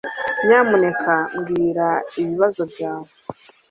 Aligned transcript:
Nyamuneka 0.45 1.15
mbwira 1.39 1.87
ibibazo 2.21 2.61
byawe 2.71 3.09